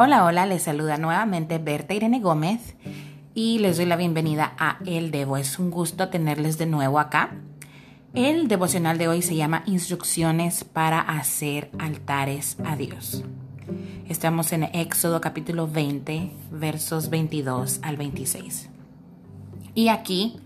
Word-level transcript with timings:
Hola, 0.00 0.24
hola, 0.24 0.46
les 0.46 0.62
saluda 0.62 0.96
nuevamente 0.96 1.58
Berta 1.58 1.92
Irene 1.92 2.20
Gómez 2.20 2.76
y 3.34 3.58
les 3.58 3.78
doy 3.78 3.86
la 3.86 3.96
bienvenida 3.96 4.52
a 4.56 4.78
El 4.86 5.10
Devo. 5.10 5.36
Es 5.36 5.58
un 5.58 5.72
gusto 5.72 6.08
tenerles 6.08 6.56
de 6.56 6.66
nuevo 6.66 7.00
acá. 7.00 7.32
El 8.14 8.46
devocional 8.46 8.96
de 8.96 9.08
hoy 9.08 9.22
se 9.22 9.34
llama 9.34 9.64
Instrucciones 9.66 10.62
para 10.62 11.00
hacer 11.00 11.72
altares 11.80 12.58
a 12.64 12.76
Dios. 12.76 13.24
Estamos 14.08 14.52
en 14.52 14.62
Éxodo 14.72 15.20
capítulo 15.20 15.66
20, 15.66 16.30
versos 16.52 17.10
22 17.10 17.80
al 17.82 17.96
26. 17.96 18.70
Y 19.74 19.88
aquí 19.88 20.36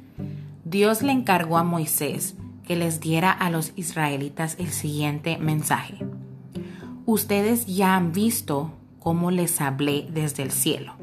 Dios 0.65 1.03
le 1.03 1.13
encargó 1.13 1.59
a 1.59 1.63
Moisés 1.63 2.37
que 2.67 2.75
les 2.75 3.01
diera 3.01 3.31
a 3.31 3.51
los 3.51 3.75
israelitas 3.77 4.57
el 4.59 4.71
siguiente 4.71 5.37
mensaje. 5.37 5.99
Ustedes 7.05 7.67
ya 7.67 7.97
han 7.97 8.13
visto 8.13 8.79
como 9.03 9.33
les 9.33 9.61
hablé 9.61 10.07
desde 10.13 10.45
el 10.45 10.53
cielo. 10.53 10.95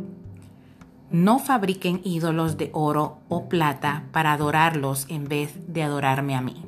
No 1.12 1.38
fabriquen 1.38 1.99
ídolos 2.05 2.58
de 2.58 2.70
oro 2.72 3.17
o 3.27 3.49
plata 3.49 4.03
para 4.13 4.31
adorarlos 4.31 5.05
en 5.09 5.27
vez 5.27 5.53
de 5.67 5.84
adorarme 5.84 6.35
a 6.35 6.41
mí. 6.41 6.63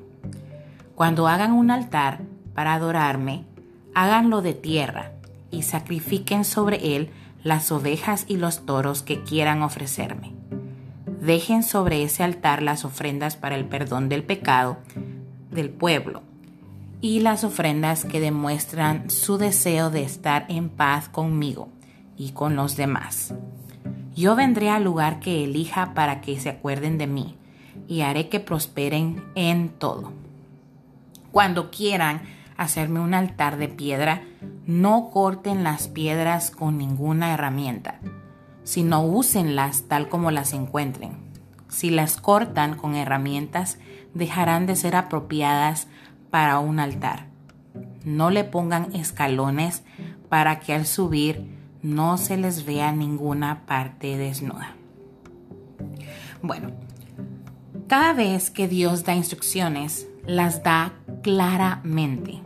Cuando 0.94 1.30
hagan 1.30 1.54
un 1.54 1.71
altar 1.71 2.21
para 2.54 2.73
adorarme, 2.73 3.45
háganlo 3.95 4.41
de 4.41 4.54
tierra 4.54 5.13
y 5.52 5.62
sacrifiquen 5.62 6.44
sobre 6.44 6.98
él 6.98 7.12
las 7.43 7.71
ovejas 7.71 8.26
y 8.27 8.35
los 8.35 8.66
toros 8.66 9.02
que 9.02 9.23
quieran 9.23 9.62
ofrecerme. 9.62 10.34
Dejen 11.21 11.63
sobre 11.63 12.04
ese 12.04 12.23
altar 12.23 12.62
las 12.62 12.84
ofrendas 12.84 13.38
para 13.38 13.55
el 13.55 13.66
perdón 13.66 14.09
del 14.09 14.23
pecado 14.23 14.79
del 15.49 15.70
pueblo 15.70 16.23
y 17.02 17.20
las 17.20 17.44
ofrendas 17.44 18.05
que 18.05 18.20
demuestran 18.20 19.10
su 19.10 19.38
deseo 19.38 19.90
de 19.90 20.04
estar 20.04 20.46
en 20.49 20.70
paz 20.70 21.10
conmigo 21.10 21.70
y 22.16 22.32
con 22.32 22.55
los 22.55 22.77
demás. 22.77 23.34
Yo 24.16 24.35
vendré 24.35 24.70
al 24.70 24.84
lugar 24.84 25.20
que 25.20 25.43
elija 25.43 25.93
para 25.96 26.21
que 26.21 26.40
se 26.40 26.49
acuerden 26.49 26.99
de 26.99 27.08
mí 27.08 27.38
y 27.88 28.02
haré 28.02 28.30
que 28.30 28.40
prosperen 28.40 29.24
en 29.35 29.70
todo. 29.70 30.13
Cuando 31.32 31.71
quieran 31.71 32.21
hacerme 32.55 32.99
un 32.99 33.15
altar 33.15 33.58
de 33.58 33.68
piedra, 33.68 34.21
no 34.68 35.10
corten 35.10 35.63
las 35.63 35.88
piedras 35.88 36.52
con 36.52 36.77
ninguna 36.77 37.34
herramienta, 37.34 37.99
sino 38.63 39.04
úsenlas 39.04 39.84
tal 39.88 40.08
como 40.08 40.30
las 40.30 40.54
encuentren. 40.54 41.18
Si 41.70 41.90
las 41.90 42.18
cortan 42.18 42.76
con 42.76 42.96
herramientas, 42.96 43.80
dejarán 44.13 44.68
de 44.68 44.76
ser 44.76 44.96
apropiadas 44.96 45.88
para 46.32 46.60
un 46.60 46.79
altar. 46.79 47.27
No 48.04 48.32
le 48.32 48.43
pongan 48.43 48.96
escalones 48.96 49.84
para 50.29 50.60
que 50.60 50.74
al 50.74 50.87
subir 50.87 51.46
no 51.84 52.18
se 52.18 52.37
les 52.37 52.65
vea 52.65 52.91
ninguna 52.91 53.65
parte 53.65 54.18
desnuda. 54.18 54.76
Bueno, 56.41 56.71
cada 57.87 58.13
vez 58.13 58.49
que 58.49 58.68
Dios 58.68 59.04
da 59.04 59.13
instrucciones, 59.13 60.07
las 60.26 60.63
da 60.63 60.93
claramente. 61.21 62.41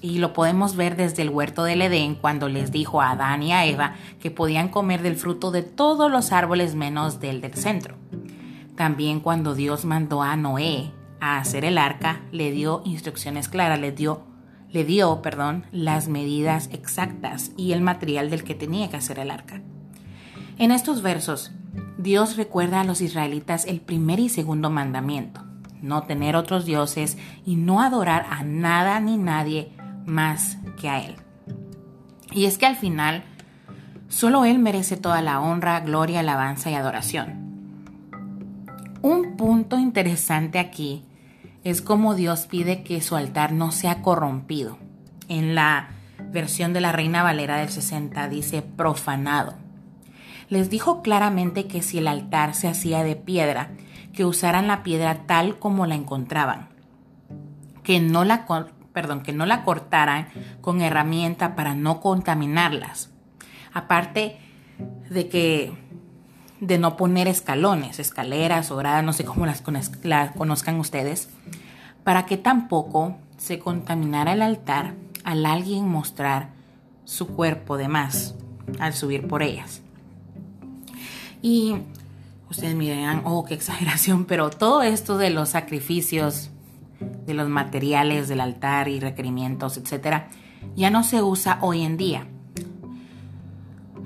Y 0.00 0.18
lo 0.18 0.32
podemos 0.32 0.76
ver 0.76 0.96
desde 0.96 1.22
el 1.22 1.30
huerto 1.30 1.64
del 1.64 1.82
Edén 1.82 2.14
cuando 2.14 2.48
les 2.48 2.70
dijo 2.70 3.00
a 3.00 3.10
Adán 3.10 3.42
y 3.42 3.52
a 3.52 3.64
Eva 3.66 3.94
que 4.20 4.30
podían 4.30 4.68
comer 4.68 5.02
del 5.02 5.16
fruto 5.16 5.50
de 5.50 5.62
todos 5.62 6.10
los 6.10 6.32
árboles 6.32 6.74
menos 6.74 7.20
del 7.20 7.40
del 7.40 7.54
centro. 7.54 7.94
También 8.76 9.20
cuando 9.20 9.54
Dios 9.54 9.84
mandó 9.84 10.22
a 10.22 10.36
Noé 10.36 10.92
a 11.20 11.38
hacer 11.38 11.64
el 11.64 11.78
arca, 11.78 12.20
le 12.32 12.50
dio 12.50 12.82
instrucciones 12.84 13.48
claras, 13.48 13.80
le 13.80 13.92
dio, 13.92 14.24
le 14.70 14.84
dio, 14.84 15.22
perdón, 15.22 15.66
las 15.72 16.08
medidas 16.08 16.68
exactas 16.72 17.52
y 17.56 17.72
el 17.72 17.80
material 17.80 18.30
del 18.30 18.44
que 18.44 18.54
tenía 18.54 18.90
que 18.90 18.96
hacer 18.96 19.18
el 19.18 19.30
arca. 19.30 19.62
En 20.58 20.70
estos 20.70 21.02
versos, 21.02 21.52
Dios 21.98 22.36
recuerda 22.36 22.80
a 22.80 22.84
los 22.84 23.00
israelitas 23.00 23.66
el 23.66 23.80
primer 23.80 24.20
y 24.20 24.28
segundo 24.28 24.70
mandamiento, 24.70 25.44
no 25.82 26.02
tener 26.04 26.36
otros 26.36 26.64
dioses 26.64 27.18
y 27.44 27.56
no 27.56 27.82
adorar 27.82 28.26
a 28.30 28.42
nada 28.42 28.98
ni 29.00 29.16
nadie 29.16 29.72
más 30.06 30.58
que 30.80 30.88
a 30.88 31.04
Él. 31.04 31.16
Y 32.32 32.46
es 32.46 32.58
que 32.58 32.66
al 32.66 32.76
final, 32.76 33.24
solo 34.08 34.44
Él 34.44 34.58
merece 34.58 34.96
toda 34.96 35.22
la 35.22 35.40
honra, 35.40 35.80
gloria, 35.80 36.20
alabanza 36.20 36.70
y 36.70 36.74
adoración. 36.74 37.45
Un 39.02 39.36
punto 39.36 39.78
interesante 39.78 40.58
aquí 40.58 41.04
es 41.64 41.82
como 41.82 42.14
Dios 42.14 42.46
pide 42.46 42.82
que 42.82 43.00
su 43.00 43.16
altar 43.16 43.52
no 43.52 43.72
sea 43.72 44.02
corrompido. 44.02 44.78
En 45.28 45.54
la 45.54 45.90
versión 46.30 46.72
de 46.72 46.80
la 46.80 46.92
Reina 46.92 47.22
Valera 47.22 47.58
del 47.58 47.68
60 47.68 48.28
dice 48.28 48.62
profanado. 48.62 49.54
Les 50.48 50.70
dijo 50.70 51.02
claramente 51.02 51.66
que 51.66 51.82
si 51.82 51.98
el 51.98 52.08
altar 52.08 52.54
se 52.54 52.68
hacía 52.68 53.02
de 53.02 53.16
piedra, 53.16 53.70
que 54.12 54.24
usaran 54.24 54.68
la 54.68 54.82
piedra 54.82 55.26
tal 55.26 55.58
como 55.58 55.86
la 55.86 55.94
encontraban, 55.94 56.68
que 57.82 58.00
no 58.00 58.24
la, 58.24 58.46
perdón, 58.92 59.22
que 59.22 59.32
no 59.32 59.44
la 59.44 59.64
cortaran 59.64 60.28
con 60.60 60.80
herramienta 60.80 61.54
para 61.54 61.74
no 61.74 62.00
contaminarlas. 62.00 63.10
Aparte 63.72 64.38
de 65.10 65.28
que 65.28 65.85
de 66.60 66.78
no 66.78 66.96
poner 66.96 67.28
escalones, 67.28 67.98
escaleras 67.98 68.70
o 68.70 68.76
gradas, 68.76 69.04
no 69.04 69.12
sé 69.12 69.24
cómo 69.24 69.46
las, 69.46 69.62
conozcan 70.36 70.80
ustedes, 70.80 71.28
para 72.04 72.26
que 72.26 72.36
tampoco 72.36 73.16
se 73.36 73.58
contaminara 73.58 74.32
el 74.32 74.42
altar 74.42 74.94
al 75.24 75.44
alguien 75.44 75.88
mostrar 75.88 76.50
su 77.04 77.28
cuerpo 77.28 77.76
de 77.76 77.88
más 77.88 78.34
al 78.78 78.94
subir 78.94 79.28
por 79.28 79.42
ellas. 79.42 79.82
Y 81.42 81.76
ustedes 82.50 82.74
miran, 82.74 83.22
oh, 83.24 83.44
qué 83.44 83.54
exageración, 83.54 84.24
pero 84.24 84.50
todo 84.50 84.82
esto 84.82 85.18
de 85.18 85.30
los 85.30 85.50
sacrificios, 85.50 86.50
de 87.26 87.34
los 87.34 87.48
materiales 87.48 88.28
del 88.28 88.40
altar 88.40 88.88
y 88.88 89.00
requerimientos, 89.00 89.76
etcétera, 89.76 90.28
ya 90.74 90.90
no 90.90 91.04
se 91.04 91.22
usa 91.22 91.58
hoy 91.60 91.82
en 91.82 91.96
día. 91.96 92.26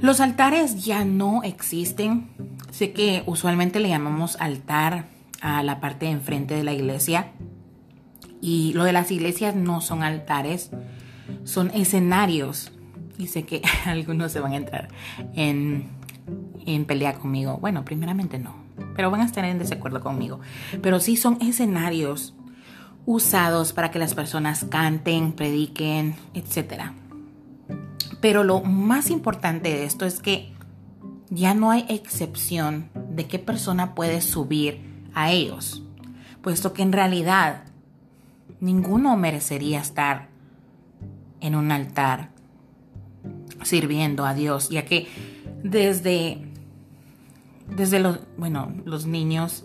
Los 0.01 0.21
altares 0.21 0.85
ya 0.85 1.05
no 1.05 1.43
existen. 1.43 2.29
Sé 2.71 2.93
que 2.93 3.23
usualmente 3.27 3.81
le 3.81 3.91
llamamos 3.91 4.37
altar 4.41 5.05
a 5.43 5.63
la 5.63 5.79
parte 5.79 6.07
de 6.07 6.13
enfrente 6.13 6.55
de 6.55 6.65
la 6.65 6.73
iglesia. 6.73 7.33
Y 8.41 8.73
lo 8.73 8.85
de 8.85 8.95
las 8.95 9.11
iglesias 9.11 9.55
no 9.55 9.83
son 9.83 10.03
altares, 10.03 10.71
son 11.45 11.71
escenarios. 11.75 12.73
Y 13.19 13.27
sé 13.27 13.45
que 13.45 13.61
algunos 13.85 14.33
se 14.33 14.41
van 14.41 14.53
a 14.53 14.57
entrar 14.57 14.89
en, 15.35 15.89
en 16.65 16.87
pelea 16.87 17.15
conmigo. 17.15 17.59
Bueno, 17.59 17.85
primeramente 17.85 18.39
no, 18.39 18.55
pero 18.97 19.11
van 19.11 19.21
a 19.21 19.27
estar 19.27 19.45
en 19.45 19.59
desacuerdo 19.59 20.01
conmigo. 20.01 20.41
Pero 20.81 21.01
sí 21.01 21.17
son 21.17 21.37
escenarios 21.43 22.35
usados 23.05 23.75
para 23.75 23.91
que 23.91 23.99
las 23.99 24.15
personas 24.15 24.65
canten, 24.65 25.33
prediquen, 25.33 26.15
etcétera. 26.33 26.95
Pero 28.21 28.45
lo 28.45 28.61
más 28.61 29.11
importante 29.11 29.71
de 29.71 29.85
esto 29.85 30.05
es 30.05 30.21
que 30.21 30.53
ya 31.31 31.55
no 31.55 31.71
hay 31.71 31.87
excepción 31.89 32.91
de 33.11 33.27
qué 33.27 33.39
persona 33.39 33.95
puede 33.95 34.21
subir 34.21 34.83
a 35.15 35.31
ellos, 35.31 35.83
puesto 36.43 36.73
que 36.73 36.83
en 36.83 36.93
realidad 36.93 37.65
ninguno 38.61 39.17
merecería 39.17 39.81
estar 39.81 40.29
en 41.41 41.55
un 41.55 41.73
altar 41.73 42.31
sirviendo 43.63 44.27
a 44.27 44.35
Dios, 44.35 44.69
ya 44.71 44.85
que 44.85 45.09
desde 45.63 46.47
desde 47.69 48.01
los 48.01 48.21
bueno, 48.37 48.75
los 48.85 49.07
niños 49.07 49.65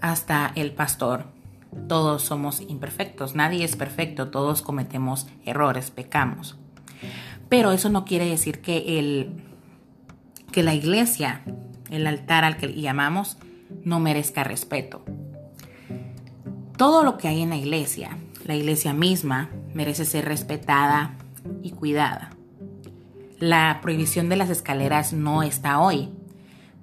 hasta 0.00 0.52
el 0.54 0.72
pastor, 0.72 1.24
todos 1.88 2.22
somos 2.22 2.60
imperfectos, 2.60 3.34
nadie 3.34 3.64
es 3.64 3.76
perfecto, 3.76 4.28
todos 4.28 4.60
cometemos 4.60 5.26
errores, 5.44 5.90
pecamos. 5.90 6.58
Pero 7.52 7.72
eso 7.72 7.90
no 7.90 8.06
quiere 8.06 8.24
decir 8.24 8.62
que, 8.62 8.98
el, 8.98 9.42
que 10.52 10.62
la 10.62 10.72
iglesia, 10.72 11.42
el 11.90 12.06
altar 12.06 12.44
al 12.44 12.56
que 12.56 12.72
llamamos, 12.80 13.36
no 13.84 14.00
merezca 14.00 14.42
respeto. 14.42 15.04
Todo 16.78 17.02
lo 17.02 17.18
que 17.18 17.28
hay 17.28 17.42
en 17.42 17.50
la 17.50 17.58
iglesia, 17.58 18.16
la 18.46 18.54
iglesia 18.54 18.94
misma, 18.94 19.50
merece 19.74 20.06
ser 20.06 20.24
respetada 20.24 21.18
y 21.62 21.72
cuidada. 21.72 22.30
La 23.38 23.80
prohibición 23.82 24.30
de 24.30 24.36
las 24.36 24.48
escaleras 24.48 25.12
no 25.12 25.42
está 25.42 25.78
hoy, 25.78 26.08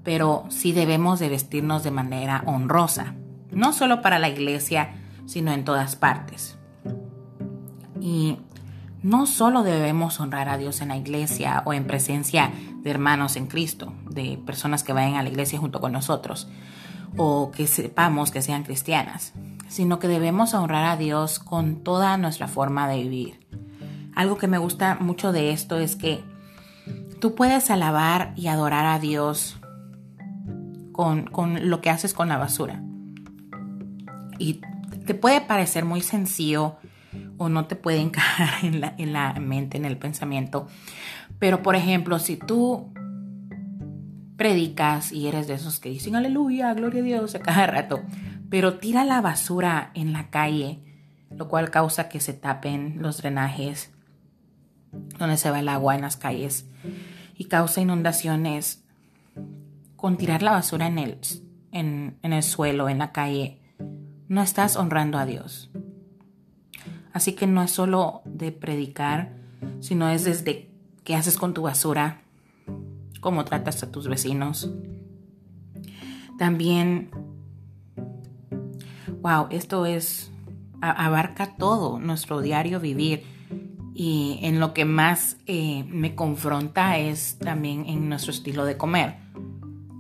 pero 0.04 0.46
sí 0.50 0.72
debemos 0.72 1.18
de 1.18 1.30
vestirnos 1.30 1.84
de 1.84 1.90
manera 1.90 2.44
honrosa, 2.46 3.16
no 3.52 3.74
solo 3.74 4.04
para 4.04 4.20
la 4.20 4.30
iglesia, 4.30 4.94
sino 5.26 5.52
en 5.52 5.66
todas 5.66 5.96
partes. 5.96 6.60
Y 8.00 8.38
no 9.04 9.26
solo 9.26 9.64
debemos 9.64 10.20
honrar 10.20 10.50
a 10.50 10.58
Dios 10.58 10.82
en 10.82 10.90
la 10.90 10.98
iglesia 10.98 11.64
o 11.66 11.74
en 11.74 11.86
presencia 11.86 12.52
de 12.82 12.90
hermanos 12.90 13.36
en 13.36 13.48
Cristo, 13.48 13.94
de 14.10 14.40
personas 14.46 14.84
que 14.84 14.94
vayan 14.94 15.16
a 15.16 15.24
la 15.24 15.30
iglesia 15.30 15.60
junto 15.60 15.80
con 15.80 15.92
nosotros, 15.92 16.48
o 17.18 17.52
que 17.52 17.68
sepamos 17.68 18.32
que 18.32 18.42
sean 18.42 18.64
cristianas, 18.64 19.34
sino 19.68 20.00
que 20.00 20.08
debemos 20.08 20.54
honrar 20.54 20.86
a 20.86 20.98
Dios 20.98 21.40
con 21.40 21.84
toda 21.84 22.18
nuestra 22.18 22.48
forma 22.48 22.88
de 22.88 23.04
vivir. 23.04 23.48
Algo 24.16 24.38
que 24.38 24.48
me 24.48 24.58
gusta 24.58 24.98
mucho 25.00 25.32
de 25.32 25.52
esto 25.52 25.78
es 25.78 25.96
que 25.96 26.24
Tú 27.20 27.36
puedes 27.36 27.70
alabar 27.70 28.32
y 28.38 28.48
adorar 28.48 28.86
a 28.86 28.98
Dios 28.98 29.58
con, 30.94 31.26
con 31.26 31.70
lo 31.70 31.82
que 31.82 31.90
haces 31.90 32.14
con 32.14 32.30
la 32.30 32.38
basura. 32.38 32.82
Y 34.38 34.62
te 35.06 35.14
puede 35.16 35.42
parecer 35.42 35.84
muy 35.84 36.00
sencillo 36.00 36.78
o 37.38 37.50
no 37.50 37.66
te 37.66 37.76
puede 37.76 38.00
encajar 38.00 38.50
en 38.66 38.82
la, 38.82 38.96
en 38.98 39.14
la 39.14 39.34
mente, 39.34 39.78
en 39.78 39.86
el 39.86 39.98
pensamiento. 39.98 40.68
Pero, 41.40 41.62
por 41.64 41.76
ejemplo, 41.76 42.20
si 42.20 42.38
tú 42.38 42.92
predicas 44.36 45.12
y 45.12 45.28
eres 45.28 45.48
de 45.48 45.56
esos 45.56 45.80
que 45.80 45.90
dicen 45.90 46.16
aleluya, 46.16 46.74
gloria 46.74 47.02
a 47.02 47.06
Dios 47.06 47.36
a 47.36 47.40
cada 47.40 47.68
rato, 47.68 48.02
pero 48.50 48.80
tira 48.80 49.04
la 49.04 49.20
basura 49.20 49.92
en 49.96 50.14
la 50.14 50.30
calle, 50.30 50.80
lo 51.30 51.48
cual 51.50 51.70
causa 51.70 52.10
que 52.10 52.20
se 52.20 52.34
tapen 52.34 53.02
los 53.02 53.18
drenajes 53.18 53.92
donde 55.20 55.38
se 55.38 55.52
va 55.52 55.60
el 55.60 55.70
agua 55.70 55.96
en 55.96 56.02
las 56.02 56.18
calles 56.18 56.68
y 57.36 57.46
causa 57.46 57.82
inundaciones. 57.82 58.84
Con 59.96 60.16
tirar 60.16 60.42
la 60.42 60.52
basura 60.52 60.88
en 60.88 60.98
el, 60.98 61.20
en, 61.74 62.18
en 62.24 62.32
el 62.32 62.42
suelo, 62.42 62.88
en 62.88 63.00
la 63.00 63.12
calle, 63.12 63.60
no 64.30 64.42
estás 64.42 64.78
honrando 64.78 65.18
a 65.18 65.26
Dios. 65.26 65.70
Así 67.14 67.34
que 67.34 67.48
no 67.48 67.64
es 67.64 67.72
solo 67.72 68.22
de 68.26 68.52
predicar, 68.52 69.36
sino 69.80 70.10
es 70.10 70.24
desde 70.24 70.70
qué 71.04 71.16
haces 71.16 71.38
con 71.38 71.54
tu 71.54 71.64
basura, 71.64 72.22
cómo 73.20 73.46
tratas 73.46 73.82
a 73.84 73.92
tus 73.92 74.08
vecinos. 74.08 74.70
También, 76.38 77.10
wow, 79.22 79.48
esto 79.50 79.86
es, 79.86 80.32
abarca 80.82 81.58
todo 81.58 82.00
nuestro 82.00 82.42
diario 82.42 82.80
vivir. 82.80 83.24
Y 83.94 84.40
en 84.44 84.62
lo 84.62 84.74
que 84.74 84.86
más 84.86 85.36
eh, 85.46 85.84
me 85.90 86.16
confronta 86.16 86.98
es 86.98 87.38
también 87.38 87.86
en 87.86 88.08
nuestro 88.08 88.32
estilo 88.32 88.64
de 88.64 88.78
comer. 88.78 89.18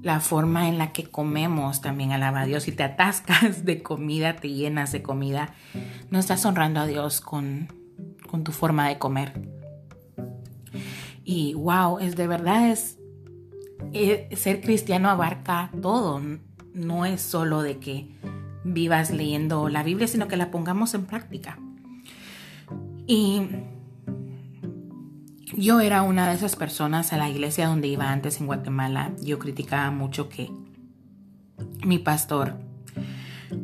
La 0.01 0.19
forma 0.19 0.69
en 0.69 0.77
la 0.77 0.91
que 0.93 1.03
comemos 1.03 1.81
también 1.81 2.11
alaba 2.11 2.41
a 2.41 2.45
Dios. 2.45 2.63
Si 2.63 2.71
te 2.71 2.83
atascas 2.83 3.65
de 3.65 3.83
comida, 3.83 4.35
te 4.35 4.49
llenas 4.49 4.91
de 4.91 5.01
comida, 5.01 5.53
no 6.09 6.19
estás 6.19 6.45
honrando 6.45 6.79
a 6.79 6.85
Dios 6.85 7.21
con, 7.21 7.67
con 8.29 8.43
tu 8.43 8.51
forma 8.51 8.87
de 8.87 8.97
comer. 8.97 9.33
Y 11.23 11.53
wow, 11.53 11.99
es 11.99 12.15
de 12.15 12.27
verdad, 12.27 12.71
es 12.71 12.97
eh, 13.93 14.29
ser 14.35 14.61
cristiano 14.61 15.09
abarca 15.09 15.71
todo. 15.81 16.21
No 16.73 17.05
es 17.05 17.21
solo 17.21 17.61
de 17.61 17.77
que 17.77 18.07
vivas 18.63 19.11
leyendo 19.11 19.69
la 19.69 19.83
Biblia, 19.83 20.07
sino 20.07 20.27
que 20.27 20.37
la 20.37 20.51
pongamos 20.51 20.93
en 20.93 21.05
práctica. 21.05 21.59
Y 23.07 23.41
yo 25.59 25.79
era 25.81 26.01
una 26.03 26.29
de 26.29 26.35
esas 26.35 26.55
personas 26.55 27.13
a 27.13 27.17
la 27.17 27.29
iglesia 27.29 27.67
donde 27.67 27.87
iba 27.87 28.11
antes 28.11 28.39
en 28.39 28.47
Guatemala. 28.47 29.11
Yo 29.21 29.39
criticaba 29.39 29.91
mucho 29.91 30.29
que 30.29 30.51
mi 31.85 31.99
pastor 31.99 32.55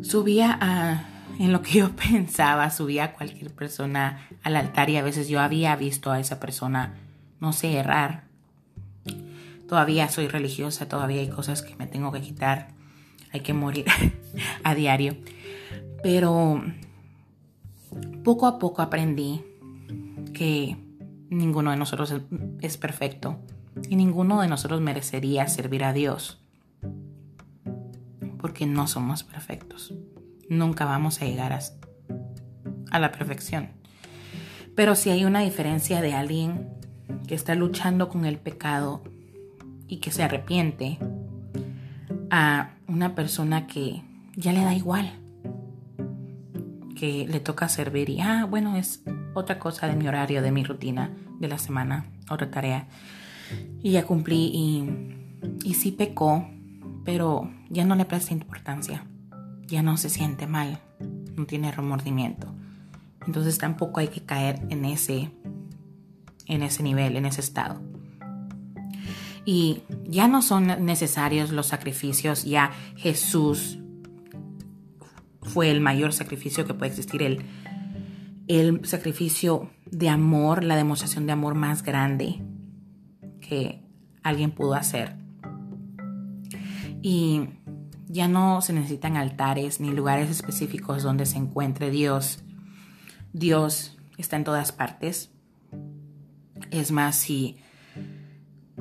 subía 0.02 0.58
a, 0.60 1.08
en 1.40 1.52
lo 1.52 1.62
que 1.62 1.80
yo 1.80 1.96
pensaba, 1.96 2.70
subía 2.70 3.06
a 3.06 3.14
cualquier 3.14 3.52
persona 3.54 4.28
al 4.44 4.56
altar 4.56 4.90
y 4.90 4.98
a 4.98 5.04
veces 5.04 5.30
yo 5.30 5.40
había 5.40 5.76
visto 5.76 6.12
a 6.12 6.20
esa 6.20 6.40
persona, 6.40 6.96
no 7.40 7.54
sé, 7.54 7.78
errar 7.78 8.26
Todavía 9.68 10.10
soy 10.10 10.28
religiosa, 10.28 10.88
todavía 10.88 11.22
hay 11.22 11.30
cosas 11.30 11.62
que 11.64 11.76
me 11.76 11.88
tengo 11.88 12.12
que 12.12 12.22
quitar, 12.22 12.70
hay 13.32 13.40
que 13.40 13.54
morir 13.54 13.86
a 14.64 14.76
diario. 14.76 15.18
Pero 16.04 16.64
poco 18.24 18.46
a 18.46 18.60
poco 18.60 18.82
aprendí 18.84 19.44
que 20.34 20.78
ninguno 21.30 21.72
de 21.72 21.78
nosotros 21.78 22.14
es 22.62 22.78
perfecto 22.78 23.40
y 23.90 23.96
ninguno 23.96 24.42
de 24.42 24.48
nosotros 24.48 24.82
merecería 24.82 25.48
servir 25.48 25.84
a 25.84 25.94
Dios 25.94 26.42
porque 28.46 28.68
no 28.68 28.86
somos 28.86 29.24
perfectos. 29.24 29.92
Nunca 30.50 30.86
vamos 30.86 31.20
a 31.20 31.26
llegar 31.26 31.52
a, 32.92 33.00
la 33.00 33.12
perfección. 33.12 33.70
Pero 34.76 34.94
si 34.94 35.10
hay 35.10 35.26
una 35.26 35.40
diferencia 35.40 36.00
de 36.00 36.14
alguien 36.14 36.70
que 37.28 37.34
está 37.34 37.56
luchando 37.56 38.08
con 38.08 38.24
el 38.24 38.38
pecado 38.38 39.02
y 39.88 39.98
que 39.98 40.12
se 40.12 40.22
arrepiente 40.22 41.00
a 42.30 42.76
una 42.88 43.16
persona 43.16 43.66
que 43.66 44.04
ya 44.36 44.54
le 44.54 44.62
da 44.62 44.76
igual, 44.76 45.12
que 46.96 47.26
le 47.28 47.40
toca 47.40 47.68
servir 47.68 48.12
y, 48.12 48.22
ah, 48.22 48.46
bueno, 48.48 48.76
es 48.76 49.04
otra 49.36 49.60
cosa 49.60 49.88
de 49.88 49.96
mi 49.96 50.08
horario, 50.08 50.42
de 50.42 50.52
mi 50.52 50.64
rutina 50.64 51.12
de 51.40 51.48
la 51.48 51.60
semana, 51.60 52.08
otra 52.30 52.50
tarea. 52.50 52.88
Y 53.84 53.92
ya 53.92 54.06
cumplí 54.06 54.52
y, 54.54 54.90
y 55.64 55.76
sí 55.76 55.92
pecó, 55.92 56.50
pero 57.04 57.52
ya 57.70 57.86
no 57.86 57.96
le 57.96 58.06
presta 58.06 58.34
importancia, 58.34 59.06
ya 59.68 59.84
no 59.84 59.98
se 59.98 60.10
siente 60.10 60.48
mal, 60.48 60.80
no 61.36 61.46
tiene 61.46 61.72
remordimiento. 61.72 62.52
Entonces 63.28 63.60
tampoco 63.60 64.00
hay 64.00 64.08
que 64.08 64.22
caer 64.22 64.66
en 64.70 64.86
ese, 64.86 65.30
en 66.48 66.64
ese 66.64 66.82
nivel, 66.82 67.16
en 67.18 67.26
ese 67.26 67.42
estado 67.42 67.80
y 69.46 69.84
ya 70.06 70.28
no 70.28 70.42
son 70.42 70.86
necesarios 70.86 71.52
los 71.52 71.68
sacrificios, 71.68 72.44
ya 72.44 72.72
Jesús 72.98 73.78
fue 75.44 75.70
el 75.70 75.80
mayor 75.80 76.12
sacrificio 76.12 76.66
que 76.66 76.74
puede 76.74 76.92
existir, 76.92 77.46
el 78.48 78.86
sacrificio 78.86 79.70
de 79.86 80.10
amor, 80.10 80.64
la 80.64 80.76
demostración 80.76 81.26
de 81.26 81.34
amor 81.34 81.56
más 81.56 81.84
grande 81.84 82.42
que 83.42 83.84
alguien 84.24 84.52
pudo 84.52 84.74
hacer. 84.74 85.16
Y 87.02 87.50
ya 88.08 88.28
no 88.28 88.62
se 88.62 88.74
necesitan 88.74 89.18
altares 89.18 89.80
ni 89.80 89.92
lugares 89.92 90.30
específicos 90.30 91.04
donde 91.04 91.26
se 91.26 91.38
encuentre 91.38 91.92
Dios. 91.92 92.44
Dios 93.34 93.98
está 94.18 94.36
en 94.36 94.44
todas 94.44 94.72
partes. 94.72 95.32
Es 96.72 96.92
más, 96.92 97.16
si 97.16 97.58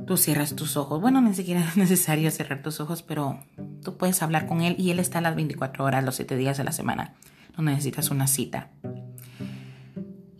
tú 0.06 0.16
cierras 0.16 0.54
tus 0.56 0.76
ojos. 0.76 1.00
Bueno, 1.00 1.20
ni 1.20 1.34
siquiera 1.34 1.60
es 1.60 1.76
necesario 1.76 2.30
cerrar 2.30 2.62
tus 2.62 2.80
ojos, 2.80 3.02
pero 3.02 3.40
tú 3.82 3.96
puedes 3.96 4.22
hablar 4.22 4.46
con 4.46 4.60
Él 4.60 4.76
y 4.78 4.90
Él 4.90 4.98
está 4.98 5.18
a 5.18 5.22
las 5.22 5.36
24 5.36 5.84
horas, 5.84 6.04
los 6.04 6.16
7 6.16 6.36
días 6.36 6.58
de 6.58 6.64
la 6.64 6.72
semana. 6.72 7.14
No 7.56 7.64
necesitas 7.64 8.10
una 8.10 8.26
cita. 8.26 8.70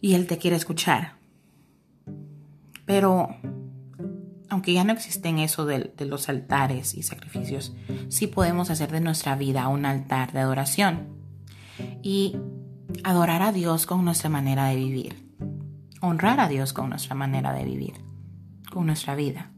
Y 0.04 0.12
Él 0.12 0.26
te 0.26 0.36
quiere 0.36 0.56
escuchar. 0.56 1.14
Pero, 2.84 3.30
aunque 4.50 4.74
ya 4.74 4.84
no 4.84 4.92
existen 4.92 5.38
eso 5.38 5.64
de, 5.64 5.94
los 6.00 6.28
altares 6.28 6.92
y 6.92 7.02
sacrificios, 7.02 7.74
sí 8.10 8.26
podemos 8.26 8.68
hacer 8.68 8.92
de 8.92 9.00
nuestra 9.00 9.34
vida 9.34 9.66
un 9.68 9.86
altar 9.86 10.34
de 10.34 10.40
adoración. 10.40 11.08
Y 12.02 12.36
adorar 13.02 13.40
a 13.40 13.52
Dios 13.52 13.86
con 13.86 14.04
nuestra 14.04 14.28
manera 14.28 14.66
de 14.66 14.76
vivir. 14.76 15.26
Honrar 16.02 16.38
a 16.38 16.48
Dios 16.48 16.74
con 16.74 16.90
nuestra 16.90 17.14
manera 17.14 17.54
de 17.54 17.64
vivir. 17.64 17.94
Con 18.70 18.84
nuestra 18.84 19.14
vida 19.14 19.54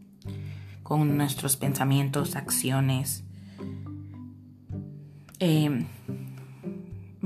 con 0.84 1.16
nuestros 1.16 1.56
pensamientos, 1.56 2.36
acciones. 2.36 3.24
Em, 5.40 5.86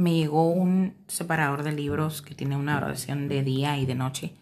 me 0.01 0.15
llegó 0.15 0.51
un 0.51 0.95
separador 1.07 1.63
de 1.63 1.73
libros 1.73 2.23
que 2.23 2.35
tiene 2.35 2.57
una 2.57 2.77
oración 2.77 3.29
de 3.29 3.43
día 3.43 3.79
y 3.79 3.87
de 3.87 3.95
noche 3.95 4.35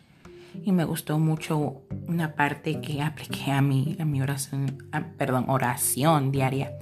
y 0.65 0.73
me 0.73 0.85
gustó 0.85 1.19
mucho 1.19 1.83
una 2.07 2.35
parte 2.35 2.81
que 2.81 3.03
apliqué 3.03 3.53
a 3.53 3.63
mi, 3.63 3.97
a 4.01 4.05
mi 4.05 4.21
oración, 4.23 4.89
perdón, 5.17 5.45
oración 5.49 6.33
diaria, 6.33 6.73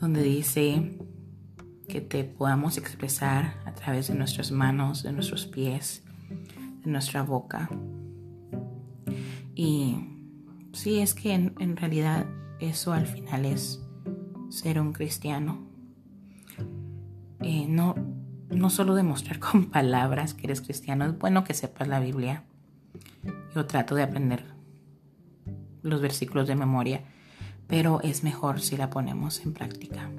donde 0.00 0.22
dice 0.22 0.98
que 1.88 2.00
te 2.00 2.24
podamos 2.24 2.78
expresar 2.78 3.54
a 3.64 3.72
través 3.74 4.08
de 4.08 4.14
nuestras 4.14 4.52
manos, 4.52 5.02
de 5.02 5.12
nuestros 5.12 5.46
pies, 5.46 6.04
de 6.84 6.90
nuestra 6.90 7.22
boca. 7.22 7.68
Y 9.54 10.12
Sí, 10.72 11.00
es 11.00 11.14
que 11.14 11.34
en, 11.34 11.76
realidad 11.76 12.26
eso 12.58 12.92
al 12.92 13.06
final 13.06 13.44
es 13.44 13.82
ser 14.48 14.80
un 14.80 14.92
cristiano. 14.92 15.66
Eh, 17.42 17.66
no, 17.68 17.94
no 18.50 18.70
solo 18.70 18.94
demostrar 18.94 19.38
con 19.38 19.66
palabras 19.70 20.34
que 20.34 20.46
eres 20.46 20.60
cristiano, 20.60 21.04
es 21.04 21.18
bueno 21.18 21.44
que 21.44 21.54
sepas 21.54 21.88
la 21.88 22.00
Biblia. 22.00 22.44
Yo 23.54 23.66
trato 23.66 23.94
de 23.94 24.02
aprender 24.02 24.44
los 25.82 26.00
versículos 26.00 26.48
de 26.48 26.54
memoria, 26.54 27.02
pero 27.66 28.00
es 28.02 28.24
mejor 28.24 28.60
si 28.60 28.76
la 28.76 28.90
ponemos 28.90 29.40
en 29.40 29.52
práctica. 29.52 30.10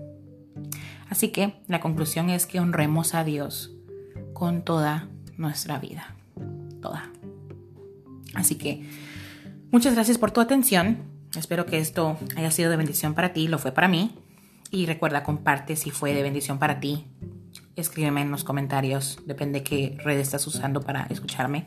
Así 1.09 1.29
que 1.29 1.61
la 1.67 1.79
conclusión 1.79 2.29
es 2.29 2.45
que 2.45 2.59
honremos 2.59 3.13
a 3.13 3.23
Dios 3.23 3.71
con 4.33 4.63
toda 4.63 5.07
nuestra 5.37 5.79
vida. 5.79 6.15
Toda. 6.81 7.09
Así 8.35 8.55
que 8.55 8.87
Muchas 9.73 9.95
gracias 9.95 10.19
por 10.19 10.29
tu 10.29 10.39
atención. 10.39 10.99
Espero 11.35 11.65
que 11.65 11.79
esto 11.79 12.15
haya 12.35 12.51
sido 12.51 12.69
de 12.69 12.77
bendición 12.77 13.15
para 13.15 13.33
ti, 13.33 13.47
lo 13.47 13.57
fue 13.57 13.71
para 13.71 13.87
mí. 13.87 14.11
Y 14.73 14.87
recuerda, 14.87 15.21
comparte 15.21 15.75
si 15.75 15.91
fue 15.91 16.15
de 16.15 16.23
bendición 16.23 16.57
para 16.57 16.79
ti. 16.79 17.05
Escríbeme 17.75 18.21
en 18.21 18.31
los 18.31 18.43
comentarios, 18.43 19.19
depende 19.27 19.61
qué 19.61 19.95
red 20.03 20.17
estás 20.17 20.47
usando 20.47 20.81
para 20.81 21.03
escucharme. 21.11 21.63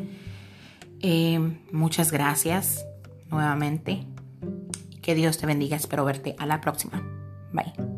Eh, 1.00 1.38
muchas 1.70 2.10
gracias. 2.10 2.84
nuevamente. 3.30 4.04
Que 5.02 5.14
Dios 5.14 5.38
te 5.38 5.46
bendiga. 5.46 5.76
Espero 5.76 6.04
verte 6.04 6.34
a 6.36 6.46
la 6.46 6.60
próxima. 6.60 7.00
Bye. 7.52 7.95